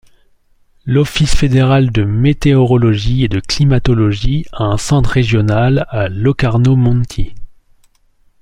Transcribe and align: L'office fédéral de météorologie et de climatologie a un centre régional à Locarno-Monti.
L'office 0.87 1.35
fédéral 1.35 1.91
de 1.91 2.03
météorologie 2.03 3.23
et 3.23 3.27
de 3.27 3.39
climatologie 3.39 4.47
a 4.51 4.63
un 4.63 4.77
centre 4.77 5.11
régional 5.11 5.85
à 5.89 6.09
Locarno-Monti. 6.09 7.35